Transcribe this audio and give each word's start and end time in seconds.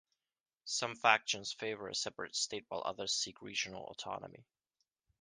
Some 0.65 0.95
factions 0.95 1.53
favour 1.53 1.87
a 1.87 1.93
separate 1.93 2.35
state 2.35 2.65
while 2.69 2.81
others 2.83 3.13
seek 3.13 3.39
regional 3.43 3.83
autonomy. 3.83 4.47